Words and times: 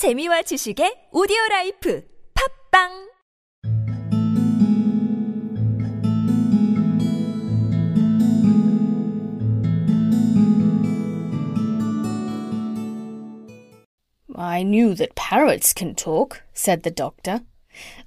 재미와 0.00 0.40
지식의 0.48 1.10
오디오 1.12 1.36
라이프 1.50 2.02
팝빵 2.32 3.10
I 14.34 14.62
knew 14.62 14.94
that 14.94 15.14
parrots 15.14 15.74
can 15.74 15.94
talk, 15.94 16.40
said 16.54 16.82
the 16.82 16.90
doctor. 16.90 17.42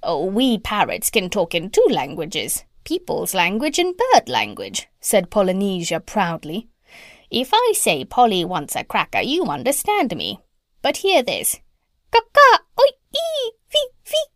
Oh, 0.02 0.26
we 0.26 0.58
parrots 0.58 1.10
can 1.10 1.30
talk 1.30 1.54
in 1.54 1.70
two 1.70 1.86
languages 1.88 2.64
people's 2.82 3.34
language 3.34 3.78
and 3.78 3.94
bird 3.96 4.28
language, 4.28 4.88
said 5.00 5.30
Polynesia 5.30 6.00
proudly. 6.00 6.66
If 7.30 7.50
I 7.54 7.72
say 7.76 8.04
Polly 8.04 8.44
wants 8.44 8.74
a 8.74 8.82
cracker, 8.82 9.22
you 9.22 9.44
understand 9.44 10.16
me. 10.16 10.40
But 10.82 10.96
hear 10.98 11.22
this. 11.22 11.60
Ka-ka, 12.14 12.60
oi, 12.80 12.90
ee, 13.12 13.52
fee, 13.68 13.88
fee. 14.04 14.26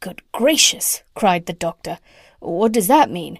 Good 0.00 0.20
gracious, 0.30 1.02
cried 1.14 1.46
the 1.46 1.54
doctor. 1.54 1.98
What 2.40 2.72
does 2.72 2.86
that 2.88 3.10
mean? 3.10 3.38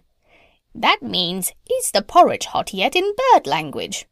That 0.74 1.02
means, 1.02 1.52
is 1.70 1.90
the 1.90 2.00
porridge 2.00 2.46
hot 2.46 2.72
yet 2.72 2.96
in 2.96 3.12
bird 3.14 3.46
language? 3.46 4.06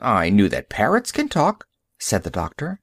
I 0.00 0.30
knew 0.30 0.48
that 0.48 0.70
parrots 0.70 1.12
can 1.12 1.28
talk, 1.28 1.66
said 1.98 2.22
the 2.22 2.30
doctor. 2.30 2.80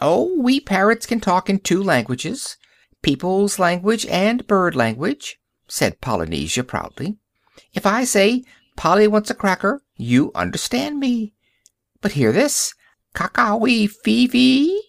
Oh, 0.00 0.36
we 0.40 0.58
parrots 0.58 1.06
can 1.06 1.20
talk 1.20 1.48
in 1.48 1.60
two 1.60 1.80
languages, 1.80 2.56
people's 3.00 3.60
language 3.60 4.04
and 4.06 4.44
bird 4.48 4.74
language, 4.74 5.38
said 5.72 6.02
Polynesia 6.02 6.62
proudly. 6.62 7.16
If 7.72 7.86
I 7.86 8.04
say, 8.04 8.44
Polly 8.76 9.08
wants 9.08 9.30
a 9.30 9.34
cracker, 9.34 9.80
you 9.96 10.30
understand 10.34 11.00
me. 11.00 11.32
But 12.02 12.12
hear 12.12 12.30
this, 12.30 12.74
cacawy 13.14 13.86
fee 13.86 14.28
fee. 14.28 14.82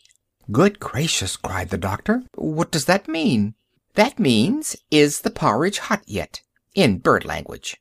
Good 0.52 0.82
gracious, 0.82 1.38
cried 1.38 1.70
the 1.70 1.78
doctor. 1.78 2.24
What 2.36 2.70
does 2.70 2.84
that 2.84 3.08
mean? 3.08 3.56
That 3.94 4.20
means, 4.20 4.76
is 4.92 5.22
the 5.22 5.30
porridge 5.30 5.80
hot 5.80 6.02
yet? 6.06 6.42
In 6.76 6.98
bird 6.98 7.24
language. 7.24 7.78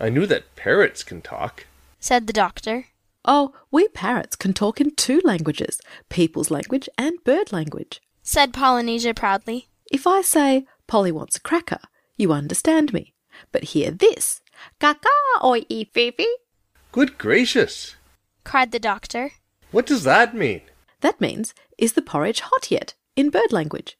I 0.00 0.08
knew 0.08 0.24
that 0.24 0.56
parrots 0.56 1.02
can 1.04 1.20
talk. 1.20 1.66
said 2.00 2.26
the 2.26 2.32
doctor. 2.32 2.86
Oh, 3.30 3.52
we 3.70 3.88
parrots 3.88 4.36
can 4.36 4.54
talk 4.54 4.80
in 4.80 4.94
two 4.94 5.20
languages 5.22 5.78
people's 6.08 6.50
language 6.50 6.88
and 6.96 7.22
bird 7.24 7.52
language. 7.52 8.00
said 8.22 8.54
Polynesia 8.54 9.12
proudly. 9.12 9.68
If 9.92 10.06
I 10.06 10.22
say, 10.22 10.64
Polly 10.86 11.12
wants 11.12 11.36
a 11.36 11.40
cracker, 11.40 11.80
you 12.16 12.32
understand 12.32 12.94
me. 12.94 13.12
But 13.52 13.64
hear 13.74 13.90
this 13.90 14.40
Kaka 14.80 15.08
oi 15.44 15.66
e 15.68 15.84
fifi. 15.84 16.24
Good 16.90 17.18
gracious! 17.18 17.96
cried 18.44 18.72
the 18.72 18.78
doctor. 18.78 19.32
What 19.72 19.84
does 19.84 20.04
that 20.04 20.34
mean? 20.34 20.62
That 21.02 21.20
means, 21.20 21.52
is 21.76 21.92
the 21.92 22.02
porridge 22.10 22.40
hot 22.40 22.70
yet? 22.70 22.94
In 23.14 23.28
bird 23.28 23.52
language. 23.52 23.98